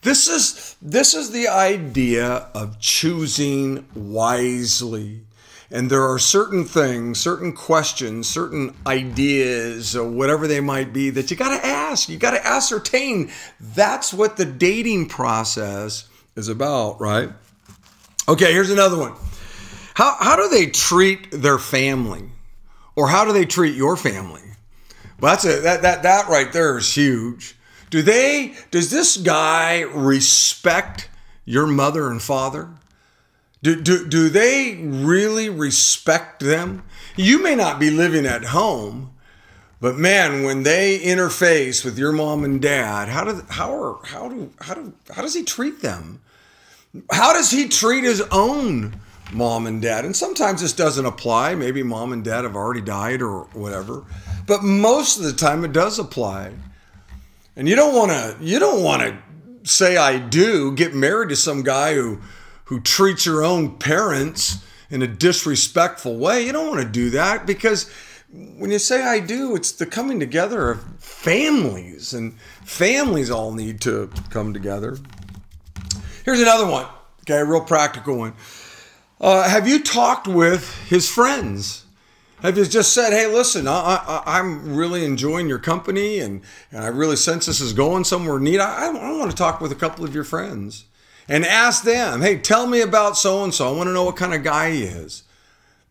This 0.03 0.27
is 0.27 0.75
this 0.79 1.15
is 1.15 1.31
the 1.31 1.47
idea 1.47 2.49
of 2.53 2.79
choosing 2.79 3.87
wisely. 3.95 5.21
And 5.71 5.89
there 5.89 6.03
are 6.03 6.19
certain 6.19 6.63
things, 6.63 7.19
certain 7.19 7.51
questions, 7.53 8.27
certain 8.27 8.75
ideas, 8.85 9.95
or 9.95 10.07
whatever 10.07 10.47
they 10.47 10.59
might 10.59 10.93
be, 10.93 11.09
that 11.09 11.31
you 11.31 11.37
got 11.37 11.59
to 11.59 11.65
ask. 11.65 12.07
You 12.07 12.17
got 12.17 12.31
to 12.31 12.45
ascertain. 12.45 13.31
That's 13.59 14.13
what 14.13 14.37
the 14.37 14.45
dating 14.45 15.09
process 15.09 16.07
is 16.35 16.49
about, 16.49 17.01
right? 17.01 17.29
Okay, 18.27 18.53
here's 18.53 18.71
another 18.71 18.97
one. 18.97 19.13
How, 19.95 20.17
how 20.19 20.35
do 20.35 20.49
they 20.49 20.67
treat 20.67 21.31
their 21.31 21.57
family? 21.57 22.29
Or 22.95 23.09
how 23.09 23.25
do 23.25 23.33
they 23.33 23.45
treat 23.45 23.75
your 23.75 23.97
family? 23.97 24.41
Well, 25.19 25.31
that's 25.33 25.45
a, 25.45 25.61
that, 25.61 25.81
that, 25.81 26.03
that 26.03 26.27
right 26.29 26.51
there 26.51 26.77
is 26.77 26.93
huge. 26.93 27.55
Do 27.89 28.01
they, 28.01 28.55
does 28.71 28.91
this 28.91 29.17
guy 29.17 29.81
respect 29.81 31.09
your 31.45 31.67
mother 31.67 32.09
and 32.09 32.21
father? 32.21 32.69
Do, 33.65 33.81
do, 33.81 34.07
do 34.07 34.29
they 34.29 34.75
really 34.79 35.49
respect 35.49 36.39
them? 36.39 36.83
You 37.15 37.41
may 37.41 37.55
not 37.55 37.79
be 37.79 37.89
living 37.89 38.27
at 38.27 38.43
home, 38.43 39.15
but 39.81 39.95
man, 39.95 40.43
when 40.43 40.61
they 40.61 40.99
interface 40.99 41.83
with 41.83 41.97
your 41.97 42.11
mom 42.11 42.43
and 42.43 42.61
dad, 42.61 43.09
how 43.09 43.23
do 43.23 43.43
how 43.49 43.75
are 43.75 43.97
how 44.05 44.29
do 44.29 44.53
how 44.61 44.75
do 44.75 44.93
how 45.11 45.23
does 45.23 45.33
he 45.33 45.41
treat 45.41 45.81
them? 45.81 46.21
How 47.09 47.33
does 47.33 47.49
he 47.49 47.67
treat 47.67 48.03
his 48.03 48.21
own 48.31 49.01
mom 49.33 49.65
and 49.65 49.81
dad. 49.81 50.05
And 50.05 50.15
sometimes 50.15 50.61
this 50.61 50.73
doesn't 50.73 51.07
apply. 51.07 51.55
Maybe 51.55 51.81
mom 51.81 52.13
and 52.13 52.23
dad 52.23 52.43
have 52.43 52.55
already 52.55 52.81
died 52.81 53.23
or 53.23 53.45
whatever. 53.53 54.03
But 54.45 54.63
most 54.63 55.17
of 55.17 55.23
the 55.23 55.33
time 55.33 55.65
it 55.65 55.73
does 55.73 55.97
apply. 55.97 56.51
And 57.55 57.67
you 57.67 57.75
don't 57.75 57.95
want 57.95 58.11
to 58.11 58.37
you 58.45 58.59
don't 58.59 58.83
want 58.83 59.01
to 59.01 59.17
say 59.67 59.97
I 59.97 60.19
do, 60.19 60.71
get 60.75 60.93
married 60.93 61.29
to 61.29 61.35
some 61.35 61.63
guy 61.63 61.95
who 61.95 62.19
who 62.65 62.79
treats 62.79 63.25
your 63.25 63.43
own 63.43 63.77
parents 63.77 64.63
in 64.89 65.01
a 65.01 65.07
disrespectful 65.07 66.17
way. 66.17 66.45
You 66.45 66.51
don't 66.51 66.69
want 66.69 66.81
to 66.81 66.89
do 66.89 67.09
that 67.11 67.45
because 67.45 67.89
when 68.31 68.71
you 68.71 68.79
say 68.79 69.03
I 69.03 69.19
do, 69.19 69.55
it's 69.55 69.71
the 69.71 69.85
coming 69.85 70.19
together 70.19 70.71
of 70.71 70.83
families, 70.99 72.13
and 72.13 72.37
families 72.63 73.31
all 73.31 73.53
need 73.53 73.81
to 73.81 74.09
come 74.29 74.53
together. 74.53 74.97
Here's 76.25 76.41
another 76.41 76.65
one, 76.65 76.87
okay, 77.21 77.39
a 77.39 77.45
real 77.45 77.61
practical 77.61 78.17
one. 78.17 78.33
Uh, 79.21 79.47
have 79.47 79.67
you 79.67 79.81
talked 79.81 80.27
with 80.27 80.75
his 80.87 81.09
friends? 81.09 81.85
Have 82.41 82.57
you 82.57 82.65
just 82.65 82.93
said, 82.93 83.11
hey, 83.11 83.27
listen, 83.27 83.67
I, 83.67 84.23
am 84.25 84.75
really 84.75 85.05
enjoying 85.05 85.47
your 85.47 85.57
company 85.57 86.19
and, 86.19 86.41
and 86.71 86.83
I 86.83 86.87
really 86.87 87.15
sense 87.15 87.45
this 87.45 87.61
is 87.61 87.73
going 87.73 88.03
somewhere 88.03 88.39
neat. 88.39 88.59
I, 88.59 88.87
I 88.87 89.17
want 89.17 89.31
to 89.31 89.37
talk 89.37 89.61
with 89.61 89.71
a 89.71 89.75
couple 89.75 90.03
of 90.03 90.13
your 90.13 90.25
friends 90.25 90.85
and 91.27 91.45
ask 91.45 91.83
them, 91.83 92.21
hey, 92.21 92.37
tell 92.37 92.67
me 92.67 92.81
about 92.81 93.17
so 93.17 93.43
and 93.43 93.53
so. 93.53 93.67
I 93.67 93.75
want 93.75 93.87
to 93.87 93.93
know 93.93 94.03
what 94.03 94.15
kind 94.15 94.33
of 94.33 94.43
guy 94.43 94.71
he 94.71 94.83
is. 94.83 95.23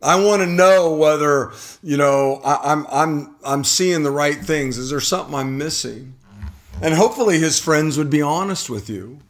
I 0.02 0.22
want 0.22 0.42
to 0.42 0.46
know 0.46 0.94
whether 0.94 1.52
you 1.82 1.96
know 1.96 2.40
I, 2.44 2.72
I'm 2.72 2.86
I'm 2.90 3.36
I'm 3.42 3.64
seeing 3.64 4.02
the 4.02 4.10
right 4.10 4.36
things. 4.36 4.76
Is 4.76 4.90
there 4.90 5.00
something 5.00 5.34
I'm 5.34 5.56
missing? 5.56 6.14
And 6.82 6.92
hopefully 6.92 7.38
his 7.38 7.58
friends 7.58 7.96
would 7.96 8.10
be 8.10 8.20
honest 8.20 8.68
with 8.68 8.90
you. 8.90 9.20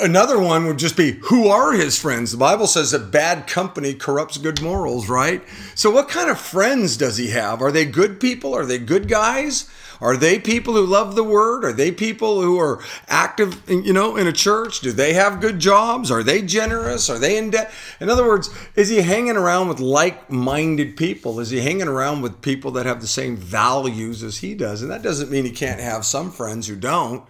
Another 0.00 0.38
one 0.38 0.66
would 0.66 0.78
just 0.78 0.96
be 0.96 1.12
who 1.12 1.48
are 1.48 1.72
his 1.72 1.98
friends? 1.98 2.30
The 2.30 2.38
Bible 2.38 2.68
says 2.68 2.92
that 2.92 3.10
bad 3.10 3.48
company 3.48 3.92
corrupts 3.92 4.38
good 4.38 4.62
morals, 4.62 5.08
right? 5.08 5.42
So, 5.74 5.90
what 5.90 6.08
kind 6.08 6.30
of 6.30 6.38
friends 6.38 6.96
does 6.96 7.16
he 7.16 7.30
have? 7.30 7.60
Are 7.60 7.72
they 7.72 7.84
good 7.84 8.20
people? 8.20 8.54
Are 8.54 8.66
they 8.66 8.78
good 8.78 9.08
guys? 9.08 9.68
Are 10.00 10.16
they 10.16 10.38
people 10.38 10.74
who 10.74 10.86
love 10.86 11.16
the 11.16 11.24
word? 11.24 11.64
Are 11.64 11.72
they 11.72 11.90
people 11.90 12.40
who 12.40 12.58
are 12.58 12.82
active, 13.08 13.62
you 13.68 13.92
know, 13.92 14.16
in 14.16 14.26
a 14.26 14.32
church? 14.32 14.80
Do 14.80 14.92
they 14.92 15.14
have 15.14 15.40
good 15.40 15.58
jobs? 15.58 16.10
Are 16.10 16.22
they 16.22 16.42
generous? 16.42 17.10
Are 17.10 17.18
they 17.18 17.36
in 17.36 17.50
debt? 17.50 17.72
In 18.00 18.10
other 18.10 18.26
words, 18.26 18.50
is 18.76 18.90
he 18.90 19.00
hanging 19.00 19.36
around 19.36 19.68
with 19.68 19.80
like-minded 19.80 20.96
people? 20.96 21.40
Is 21.40 21.50
he 21.50 21.60
hanging 21.60 21.88
around 21.88 22.22
with 22.22 22.42
people 22.42 22.70
that 22.72 22.86
have 22.86 23.00
the 23.00 23.06
same 23.06 23.36
values 23.36 24.22
as 24.22 24.38
he 24.38 24.54
does? 24.54 24.82
And 24.82 24.90
that 24.90 25.02
doesn't 25.02 25.30
mean 25.30 25.44
he 25.44 25.50
can't 25.50 25.80
have 25.80 26.04
some 26.04 26.30
friends 26.30 26.68
who 26.68 26.76
don't 26.76 27.24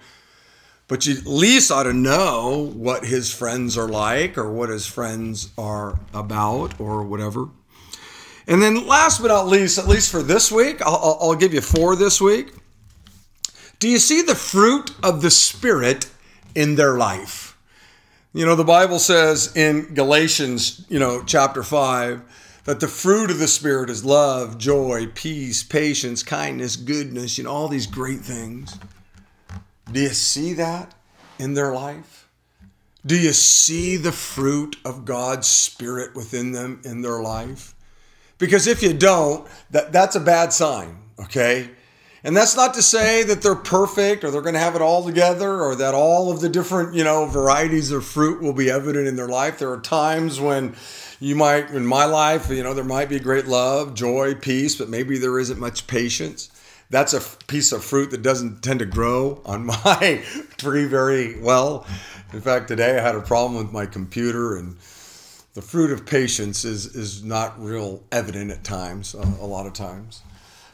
but 0.88 1.06
you 1.06 1.16
at 1.16 1.26
least 1.26 1.70
ought 1.70 1.84
to 1.84 1.92
know 1.92 2.70
what 2.74 3.04
his 3.04 3.32
friends 3.32 3.78
are 3.78 3.88
like 3.88 4.36
or 4.36 4.52
what 4.52 4.68
his 4.68 4.86
friends 4.86 5.50
are 5.56 5.98
about 6.12 6.78
or 6.78 7.02
whatever. 7.02 7.48
And 8.46 8.62
then, 8.62 8.86
last 8.86 9.22
but 9.22 9.28
not 9.28 9.46
least, 9.46 9.78
at 9.78 9.88
least 9.88 10.10
for 10.10 10.22
this 10.22 10.52
week, 10.52 10.82
I'll, 10.82 11.18
I'll 11.20 11.34
give 11.34 11.54
you 11.54 11.62
four 11.62 11.96
this 11.96 12.20
week. 12.20 12.52
Do 13.78 13.88
you 13.88 13.98
see 13.98 14.22
the 14.22 14.34
fruit 14.34 14.90
of 15.02 15.22
the 15.22 15.30
Spirit 15.30 16.08
in 16.54 16.74
their 16.74 16.96
life? 16.96 17.56
You 18.34 18.44
know, 18.44 18.54
the 18.54 18.64
Bible 18.64 18.98
says 18.98 19.56
in 19.56 19.94
Galatians, 19.94 20.84
you 20.88 20.98
know, 20.98 21.22
chapter 21.24 21.62
5, 21.62 22.22
that 22.64 22.80
the 22.80 22.88
fruit 22.88 23.30
of 23.30 23.38
the 23.38 23.48
Spirit 23.48 23.88
is 23.88 24.04
love, 24.04 24.58
joy, 24.58 25.06
peace, 25.14 25.62
patience, 25.62 26.22
kindness, 26.22 26.76
goodness, 26.76 27.38
you 27.38 27.44
know, 27.44 27.50
all 27.50 27.68
these 27.68 27.86
great 27.86 28.20
things. 28.20 28.78
Do 29.94 30.00
you 30.00 30.08
see 30.08 30.54
that 30.54 30.92
in 31.38 31.54
their 31.54 31.72
life? 31.72 32.28
Do 33.06 33.16
you 33.16 33.32
see 33.32 33.96
the 33.96 34.10
fruit 34.10 34.76
of 34.84 35.04
God's 35.04 35.46
Spirit 35.46 36.16
within 36.16 36.50
them 36.50 36.80
in 36.84 37.02
their 37.02 37.20
life? 37.20 37.76
Because 38.38 38.66
if 38.66 38.82
you 38.82 38.92
don't, 38.92 39.46
that, 39.70 39.92
that's 39.92 40.16
a 40.16 40.20
bad 40.20 40.52
sign, 40.52 40.98
okay? 41.20 41.70
And 42.24 42.36
that's 42.36 42.56
not 42.56 42.74
to 42.74 42.82
say 42.82 43.22
that 43.22 43.40
they're 43.40 43.54
perfect 43.54 44.24
or 44.24 44.32
they're 44.32 44.42
going 44.42 44.54
to 44.54 44.60
have 44.60 44.74
it 44.74 44.82
all 44.82 45.04
together 45.04 45.62
or 45.62 45.76
that 45.76 45.94
all 45.94 46.32
of 46.32 46.40
the 46.40 46.48
different, 46.48 46.96
you 46.96 47.04
know, 47.04 47.26
varieties 47.26 47.92
of 47.92 48.04
fruit 48.04 48.42
will 48.42 48.52
be 48.52 48.72
evident 48.72 49.06
in 49.06 49.14
their 49.14 49.28
life. 49.28 49.60
There 49.60 49.70
are 49.70 49.80
times 49.80 50.40
when 50.40 50.74
you 51.20 51.36
might, 51.36 51.70
in 51.70 51.86
my 51.86 52.04
life, 52.04 52.50
you 52.50 52.64
know, 52.64 52.74
there 52.74 52.82
might 52.82 53.08
be 53.08 53.20
great 53.20 53.46
love, 53.46 53.94
joy, 53.94 54.34
peace, 54.34 54.74
but 54.74 54.88
maybe 54.88 55.18
there 55.18 55.38
isn't 55.38 55.60
much 55.60 55.86
patience 55.86 56.50
that's 56.94 57.12
a 57.12 57.20
piece 57.46 57.72
of 57.72 57.84
fruit 57.84 58.10
that 58.12 58.22
doesn't 58.22 58.62
tend 58.62 58.78
to 58.78 58.86
grow 58.86 59.42
on 59.44 59.66
my 59.84 60.22
tree 60.56 60.86
very 60.86 61.40
well. 61.40 61.86
In 62.32 62.40
fact, 62.40 62.68
today 62.68 62.98
I 62.98 63.02
had 63.02 63.16
a 63.16 63.20
problem 63.20 63.62
with 63.62 63.72
my 63.72 63.86
computer, 63.86 64.56
and 64.56 64.76
the 65.54 65.62
fruit 65.62 65.90
of 65.90 66.06
patience 66.06 66.64
is 66.64 66.86
is 66.94 67.24
not 67.24 67.60
real 67.62 68.04
evident 68.12 68.50
at 68.50 68.64
times, 68.64 69.14
uh, 69.14 69.26
a 69.40 69.46
lot 69.46 69.66
of 69.66 69.72
times. 69.72 70.22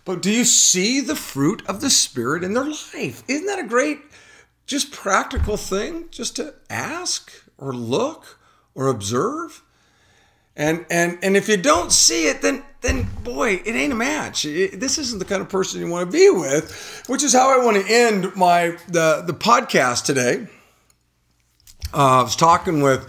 But 0.04 0.22
do 0.22 0.30
you 0.30 0.44
see 0.44 1.00
the 1.00 1.16
fruit 1.16 1.62
of 1.66 1.80
the 1.80 1.90
Spirit 1.90 2.44
in 2.44 2.54
their 2.54 2.64
life? 2.64 3.22
Isn't 3.28 3.46
that 3.46 3.58
a 3.58 3.68
great, 3.68 4.00
just 4.66 4.92
practical 4.92 5.56
thing, 5.56 6.08
just 6.10 6.36
to 6.36 6.54
ask 6.68 7.32
or 7.58 7.72
look 7.72 8.38
or 8.74 8.88
observe? 8.88 9.62
And 10.56 10.84
and 10.90 11.18
and 11.22 11.36
if 11.36 11.48
you 11.48 11.56
don't 11.56 11.92
see 11.92 12.28
it, 12.28 12.42
then 12.42 12.62
then 12.80 13.06
boy, 13.22 13.62
it 13.64 13.74
ain't 13.74 13.92
a 13.92 13.96
match. 13.96 14.44
It, 14.44 14.80
this 14.80 14.98
isn't 14.98 15.18
the 15.18 15.24
kind 15.24 15.42
of 15.42 15.48
person 15.48 15.80
you 15.80 15.88
want 15.88 16.10
to 16.10 16.12
be 16.12 16.30
with, 16.30 17.04
which 17.06 17.22
is 17.22 17.32
how 17.32 17.50
I 17.58 17.64
want 17.64 17.76
to 17.76 17.92
end 17.92 18.34
my 18.36 18.76
the 18.88 19.22
the 19.26 19.34
podcast 19.34 20.04
today. 20.04 20.48
Uh, 21.92 22.20
I 22.20 22.22
was 22.22 22.36
talking 22.36 22.82
with 22.82 23.08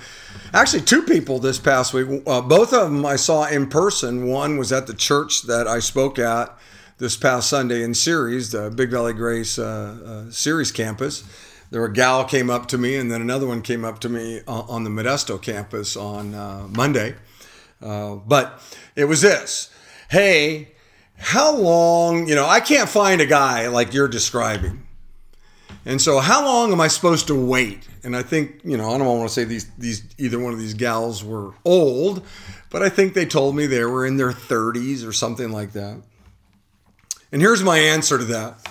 actually 0.53 0.81
two 0.83 1.03
people 1.03 1.39
this 1.39 1.59
past 1.59 1.93
week. 1.93 2.23
Uh, 2.25 2.41
both 2.41 2.73
of 2.73 2.91
them 2.91 3.05
I 3.05 3.15
saw 3.15 3.47
in 3.47 3.67
person. 3.67 4.27
One 4.27 4.57
was 4.57 4.71
at 4.71 4.87
the 4.87 4.93
church 4.93 5.43
that 5.43 5.67
I 5.67 5.79
spoke 5.79 6.19
at 6.19 6.57
this 6.97 7.15
past 7.15 7.49
Sunday 7.49 7.83
in 7.83 7.93
Ceres, 7.93 8.51
the 8.51 8.69
Big 8.69 8.91
Valley 8.91 9.13
Grace 9.13 9.57
uh, 9.57 10.25
uh, 10.27 10.31
Ceres 10.31 10.71
campus. 10.71 11.23
There 11.69 11.83
a 11.85 11.91
gal 11.91 12.25
came 12.25 12.49
up 12.49 12.67
to 12.67 12.77
me, 12.77 12.97
and 12.97 13.09
then 13.09 13.21
another 13.21 13.47
one 13.47 13.61
came 13.61 13.85
up 13.85 13.99
to 13.99 14.09
me 14.09 14.41
on 14.47 14.83
the 14.83 14.89
Modesto 14.89 15.41
campus 15.41 15.95
on 15.95 16.33
uh, 16.33 16.67
Monday 16.69 17.15
uh, 17.81 18.15
but 18.15 18.61
it 18.95 19.05
was 19.05 19.21
this 19.21 19.69
hey, 20.09 20.67
how 21.15 21.55
long, 21.55 22.27
you 22.27 22.35
know, 22.35 22.45
I 22.45 22.59
can't 22.59 22.89
find 22.89 23.21
a 23.21 23.25
guy 23.25 23.67
like 23.67 23.93
you're 23.93 24.09
describing. 24.09 24.85
And 25.85 26.01
so, 26.01 26.19
how 26.19 26.43
long 26.43 26.73
am 26.73 26.81
I 26.81 26.89
supposed 26.89 27.27
to 27.27 27.35
wait? 27.35 27.87
And 28.03 28.15
I 28.15 28.21
think, 28.21 28.59
you 28.63 28.75
know, 28.75 28.91
I 28.91 28.97
don't 28.97 29.07
want 29.07 29.29
to 29.29 29.33
say 29.33 29.45
these, 29.45 29.71
these, 29.77 30.03
either 30.17 30.37
one 30.37 30.51
of 30.51 30.59
these 30.59 30.73
gals 30.73 31.23
were 31.23 31.53
old, 31.63 32.25
but 32.69 32.83
I 32.83 32.89
think 32.89 33.13
they 33.13 33.25
told 33.25 33.55
me 33.55 33.67
they 33.67 33.83
were 33.85 34.05
in 34.05 34.17
their 34.17 34.31
30s 34.31 35.07
or 35.07 35.13
something 35.13 35.51
like 35.51 35.71
that. 35.71 36.01
And 37.31 37.41
here's 37.41 37.63
my 37.63 37.77
answer 37.77 38.17
to 38.17 38.25
that 38.25 38.67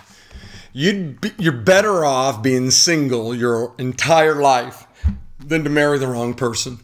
you'd 0.72 1.20
be, 1.20 1.32
you're 1.38 1.52
better 1.52 2.04
off 2.04 2.42
being 2.42 2.70
single 2.70 3.34
your 3.34 3.74
entire 3.78 4.36
life 4.36 4.86
than 5.38 5.64
to 5.64 5.70
marry 5.70 5.98
the 5.98 6.06
wrong 6.06 6.34
person 6.34 6.78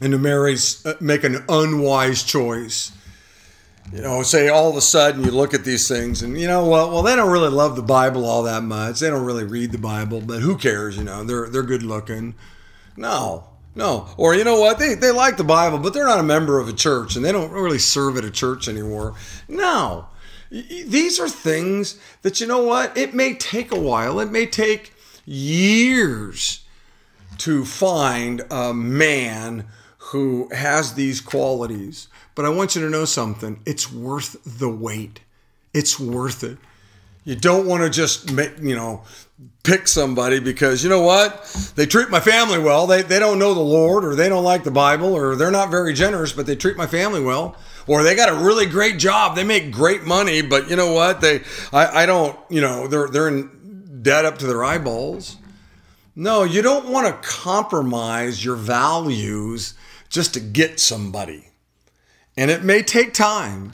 and 0.00 0.12
to 0.12 0.18
marry, 0.18 0.56
uh, 0.84 0.94
make 1.00 1.24
an 1.24 1.44
unwise 1.48 2.22
choice. 2.22 2.92
You 3.92 4.02
know, 4.02 4.22
say 4.22 4.48
all 4.48 4.70
of 4.70 4.76
a 4.76 4.80
sudden 4.80 5.24
you 5.24 5.32
look 5.32 5.52
at 5.52 5.64
these 5.64 5.88
things 5.88 6.22
and 6.22 6.38
you 6.38 6.46
know, 6.46 6.68
well, 6.68 6.90
well, 6.90 7.02
they 7.02 7.16
don't 7.16 7.30
really 7.30 7.48
love 7.48 7.74
the 7.74 7.82
Bible 7.82 8.24
all 8.24 8.44
that 8.44 8.62
much. 8.62 9.00
They 9.00 9.10
don't 9.10 9.24
really 9.24 9.44
read 9.44 9.72
the 9.72 9.78
Bible, 9.78 10.20
but 10.20 10.42
who 10.42 10.56
cares? 10.56 10.96
You 10.96 11.04
know, 11.04 11.24
they're 11.24 11.48
they're 11.48 11.64
good 11.64 11.82
looking. 11.82 12.36
No, 12.96 13.44
no. 13.74 14.08
Or 14.16 14.34
you 14.34 14.44
know 14.44 14.60
what? 14.60 14.78
They 14.78 14.94
they 14.94 15.10
like 15.10 15.36
the 15.36 15.44
Bible, 15.44 15.78
but 15.78 15.92
they're 15.92 16.06
not 16.06 16.20
a 16.20 16.24
member 16.24 16.60
of 16.60 16.68
a 16.68 16.72
church 16.72 17.16
and 17.16 17.24
they 17.24 17.32
don't 17.32 17.50
really 17.50 17.80
serve 17.80 18.16
at 18.16 18.24
a 18.24 18.30
church 18.30 18.68
anymore. 18.68 19.14
No. 19.48 20.06
These 20.50 21.18
are 21.18 21.28
things 21.28 21.98
that 22.22 22.40
you 22.40 22.46
know 22.46 22.62
what? 22.62 22.96
It 22.96 23.14
may 23.14 23.34
take 23.34 23.72
a 23.72 23.80
while. 23.80 24.20
It 24.20 24.30
may 24.30 24.46
take 24.46 24.92
years 25.24 26.64
to 27.38 27.64
find 27.64 28.42
a 28.50 28.74
man 28.74 29.66
who 30.10 30.48
has 30.52 30.94
these 30.94 31.20
qualities. 31.20 32.08
But 32.34 32.44
I 32.44 32.48
want 32.48 32.74
you 32.74 32.82
to 32.82 32.90
know 32.90 33.04
something 33.04 33.60
it's 33.64 33.92
worth 33.92 34.36
the 34.44 34.68
wait, 34.68 35.20
it's 35.72 35.98
worth 36.00 36.42
it. 36.42 36.58
You 37.24 37.36
don't 37.36 37.66
want 37.66 37.82
to 37.82 37.90
just 37.90 38.32
make, 38.32 38.58
you 38.60 38.74
know, 38.74 39.02
pick 39.62 39.86
somebody 39.86 40.40
because 40.40 40.82
you 40.82 40.90
know 40.90 41.02
what? 41.02 41.44
They 41.76 41.86
treat 41.86 42.08
my 42.08 42.18
family 42.18 42.58
well. 42.58 42.86
They, 42.86 43.02
they 43.02 43.18
don't 43.18 43.38
know 43.38 43.52
the 43.52 43.60
Lord 43.60 44.04
or 44.04 44.16
they 44.16 44.28
don't 44.28 44.42
like 44.42 44.64
the 44.64 44.70
Bible 44.70 45.14
or 45.14 45.36
they're 45.36 45.50
not 45.50 45.70
very 45.70 45.92
generous, 45.92 46.32
but 46.32 46.46
they 46.46 46.56
treat 46.56 46.76
my 46.76 46.86
family 46.86 47.22
well. 47.22 47.56
Or 47.86 48.02
they 48.02 48.16
got 48.16 48.30
a 48.30 48.44
really 48.44 48.66
great 48.66 48.98
job. 48.98 49.36
They 49.36 49.44
make 49.44 49.70
great 49.70 50.04
money, 50.04 50.42
but 50.42 50.70
you 50.70 50.76
know 50.76 50.92
what? 50.92 51.20
They 51.20 51.42
I, 51.72 52.02
I 52.02 52.06
don't, 52.06 52.38
you 52.48 52.60
know, 52.60 52.86
they're 52.86 53.08
they're 53.08 53.28
in 53.28 54.00
debt 54.02 54.24
up 54.24 54.38
to 54.38 54.46
their 54.46 54.64
eyeballs. 54.64 55.36
No, 56.16 56.42
you 56.42 56.62
don't 56.62 56.88
want 56.88 57.06
to 57.06 57.28
compromise 57.28 58.44
your 58.44 58.56
values 58.56 59.74
just 60.10 60.34
to 60.34 60.40
get 60.40 60.78
somebody. 60.78 61.46
And 62.36 62.50
it 62.50 62.62
may 62.62 62.82
take 62.82 63.14
time. 63.14 63.72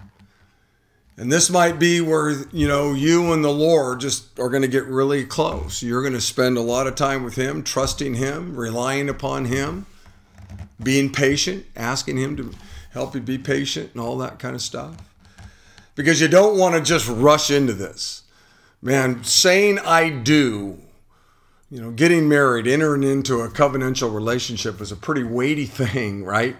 And 1.18 1.32
this 1.32 1.48
might 1.48 1.78
be 1.78 2.02
where, 2.02 2.30
you 2.52 2.68
know, 2.68 2.92
you 2.92 3.32
and 3.32 3.42
the 3.42 3.50
Lord 3.50 4.00
just 4.00 4.38
are 4.38 4.50
going 4.50 4.62
to 4.62 4.68
get 4.68 4.84
really 4.84 5.24
close. 5.24 5.82
You're 5.82 6.02
going 6.02 6.12
to 6.12 6.20
spend 6.20 6.58
a 6.58 6.62
lot 6.62 6.86
of 6.86 6.94
time 6.94 7.24
with 7.24 7.36
Him, 7.36 7.62
trusting 7.62 8.14
Him, 8.14 8.54
relying 8.54 9.08
upon 9.08 9.46
Him. 9.46 9.86
being 10.82 11.10
patient, 11.10 11.64
asking 11.74 12.18
Him 12.18 12.36
to 12.36 12.52
help 12.92 13.14
you 13.14 13.20
be 13.20 13.38
patient 13.38 13.90
and 13.92 14.00
all 14.00 14.18
that 14.18 14.38
kind 14.38 14.54
of 14.54 14.62
stuff. 14.62 14.96
Because 15.94 16.20
you 16.20 16.28
don't 16.28 16.58
want 16.58 16.74
to 16.74 16.80
just 16.80 17.08
rush 17.08 17.50
into 17.50 17.72
this. 17.72 18.22
Man, 18.82 19.24
saying 19.24 19.78
I 19.78 20.10
do, 20.10 20.78
you 21.70 21.80
know, 21.80 21.90
getting 21.90 22.28
married, 22.28 22.66
entering 22.66 23.02
into 23.02 23.40
a 23.40 23.48
covenantal 23.48 24.14
relationship 24.14 24.80
is 24.80 24.92
a 24.92 24.96
pretty 24.96 25.24
weighty 25.24 25.66
thing, 25.66 26.24
right? 26.36 26.56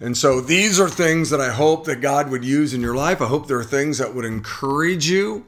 And 0.00 0.16
so 0.16 0.40
these 0.40 0.80
are 0.80 0.88
things 0.88 1.28
that 1.28 1.40
I 1.40 1.50
hope 1.50 1.84
that 1.84 2.00
God 2.00 2.30
would 2.30 2.44
use 2.44 2.72
in 2.72 2.80
your 2.80 2.94
life. 2.94 3.20
I 3.20 3.26
hope 3.26 3.48
there 3.48 3.58
are 3.58 3.64
things 3.64 3.98
that 3.98 4.14
would 4.14 4.24
encourage 4.24 5.10
you. 5.10 5.46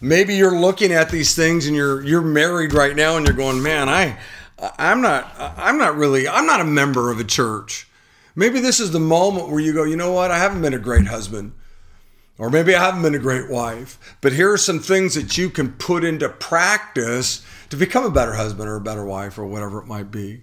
Maybe 0.00 0.36
you're 0.36 0.56
looking 0.56 0.92
at 0.92 1.10
these 1.10 1.34
things 1.34 1.66
and 1.66 1.74
you're 1.74 2.04
you're 2.04 2.20
married 2.20 2.72
right 2.72 2.94
now 2.94 3.16
and 3.16 3.26
you're 3.26 3.34
going, 3.34 3.62
"Man, 3.62 3.88
I 3.88 4.18
I'm 4.78 5.00
not 5.00 5.32
I'm 5.38 5.78
not 5.78 5.96
really 5.96 6.28
I'm 6.28 6.46
not 6.46 6.60
a 6.60 6.64
member 6.64 7.10
of 7.10 7.18
a 7.18 7.24
church." 7.24 7.88
Maybe 8.36 8.60
this 8.60 8.80
is 8.80 8.92
the 8.92 9.00
moment 9.00 9.48
where 9.48 9.60
you 9.60 9.72
go, 9.72 9.84
"You 9.84 9.96
know 9.96 10.12
what? 10.12 10.30
I 10.30 10.38
haven't 10.38 10.62
been 10.62 10.74
a 10.74 10.78
great 10.78 11.06
husband." 11.06 11.52
Or 12.36 12.50
maybe 12.50 12.74
I 12.74 12.84
haven't 12.84 13.02
been 13.02 13.14
a 13.14 13.20
great 13.20 13.48
wife, 13.48 14.16
but 14.20 14.32
here 14.32 14.52
are 14.52 14.58
some 14.58 14.80
things 14.80 15.14
that 15.14 15.38
you 15.38 15.50
can 15.50 15.72
put 15.72 16.02
into 16.02 16.28
practice 16.28 17.44
to 17.70 17.76
become 17.76 18.04
a 18.04 18.10
better 18.10 18.34
husband 18.34 18.68
or 18.68 18.76
a 18.76 18.80
better 18.80 19.04
wife 19.04 19.38
or 19.38 19.46
whatever 19.46 19.78
it 19.78 19.86
might 19.86 20.10
be. 20.10 20.42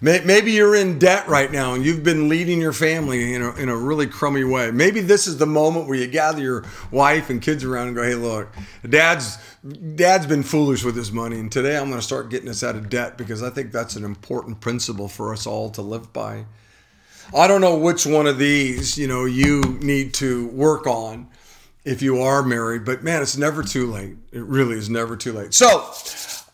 Maybe 0.00 0.52
you're 0.52 0.76
in 0.76 1.00
debt 1.00 1.26
right 1.26 1.50
now 1.50 1.74
and 1.74 1.84
you've 1.84 2.04
been 2.04 2.28
leading 2.28 2.60
your 2.60 2.72
family 2.72 3.34
in 3.34 3.42
a, 3.42 3.52
in 3.56 3.68
a 3.68 3.76
really 3.76 4.06
crummy 4.06 4.44
way. 4.44 4.70
Maybe 4.70 5.00
this 5.00 5.26
is 5.26 5.38
the 5.38 5.46
moment 5.46 5.88
where 5.88 5.98
you 5.98 6.06
gather 6.06 6.40
your 6.40 6.64
wife 6.92 7.30
and 7.30 7.42
kids 7.42 7.64
around 7.64 7.88
and 7.88 7.96
go, 7.96 8.04
hey, 8.04 8.14
look, 8.14 8.48
dad's, 8.88 9.38
dad's 9.96 10.24
been 10.24 10.44
foolish 10.44 10.84
with 10.84 10.94
his 10.94 11.10
money. 11.10 11.40
And 11.40 11.50
today 11.50 11.76
I'm 11.76 11.88
going 11.88 11.98
to 11.98 12.06
start 12.06 12.30
getting 12.30 12.48
us 12.48 12.62
out 12.62 12.76
of 12.76 12.88
debt 12.88 13.18
because 13.18 13.42
I 13.42 13.50
think 13.50 13.72
that's 13.72 13.96
an 13.96 14.04
important 14.04 14.60
principle 14.60 15.08
for 15.08 15.32
us 15.32 15.48
all 15.48 15.68
to 15.70 15.82
live 15.82 16.12
by. 16.12 16.44
I 17.34 17.46
don't 17.46 17.60
know 17.60 17.76
which 17.76 18.06
one 18.06 18.26
of 18.26 18.38
these, 18.38 18.96
you 18.96 19.06
know, 19.06 19.24
you 19.26 19.60
need 19.82 20.14
to 20.14 20.48
work 20.48 20.86
on 20.86 21.28
if 21.84 22.00
you 22.02 22.22
are 22.22 22.42
married, 22.42 22.84
but 22.84 23.02
man, 23.02 23.22
it's 23.22 23.36
never 23.36 23.62
too 23.62 23.90
late. 23.90 24.16
It 24.32 24.42
really 24.42 24.76
is 24.76 24.88
never 24.88 25.16
too 25.16 25.32
late. 25.32 25.54
So, 25.54 25.92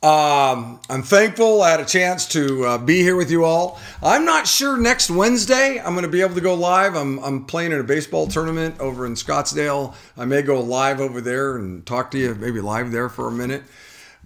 um, 0.02 0.81
I'm 0.90 1.02
thankful 1.02 1.62
I 1.62 1.71
had 1.71 1.81
a 1.81 1.85
chance 1.85 2.26
to 2.28 2.64
uh, 2.64 2.78
be 2.78 3.00
here 3.00 3.16
with 3.16 3.31
you 3.31 3.45
all. 3.45 3.81
I'm 4.02 4.25
not 4.25 4.47
sure 4.47 4.76
next 4.76 5.11
Wednesday 5.11 5.78
I'm 5.78 5.95
going 5.95 6.02
to 6.04 6.11
be 6.11 6.21
able 6.21 6.35
to 6.35 6.40
go 6.40 6.54
live. 6.54 6.95
I'm, 6.95 7.19
I'm 7.21 7.47
playing 7.47 7.73
in 7.73 7.81
a 7.81 7.85
baseball 7.85 8.26
tournament 8.26 8.78
over 8.81 9.07
in 9.07 9.14
Scottsdale. 9.14 9.95
I 10.19 10.26
may 10.26 10.43
go 10.43 10.61
live 10.61 11.00
over 11.00 11.21
there 11.21 11.57
and 11.57 11.87
talk 11.87 12.11
to 12.11 12.19
you, 12.19 12.35
maybe 12.35 12.61
live 12.61 12.90
there 12.90 13.09
for 13.09 13.28
a 13.28 13.33
minute. 13.33 13.62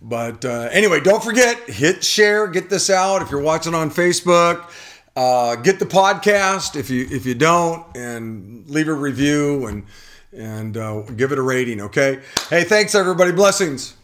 But 0.03 0.45
uh, 0.45 0.69
anyway, 0.73 1.01
don't 1.01 1.23
forget, 1.23 1.71
hit 1.71 2.03
share, 2.03 2.49
get 2.49 2.71
this 2.71 2.91
out. 2.91 3.23
If 3.23 3.31
you're 3.31 3.41
watching 3.41 3.75
on 3.75 3.91
Facebook, 3.91 4.71
uh, 5.19 5.57
get 5.57 5.81
the 5.81 5.85
podcast 5.87 6.77
if 6.77 6.91
you 6.91 7.09
if 7.11 7.27
you 7.27 7.35
don't, 7.35 7.85
and 7.97 8.71
leave 8.71 8.87
a 8.87 8.95
review 8.95 9.67
and 9.67 9.85
and 10.33 10.77
uh, 10.77 11.01
give 11.03 11.33
it 11.33 11.39
a 11.39 11.43
rating. 11.43 11.81
Okay. 11.81 12.21
Hey, 12.49 12.63
thanks 12.63 12.95
everybody. 12.95 13.33
Blessings. 13.33 13.98